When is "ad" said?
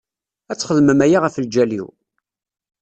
0.51-0.57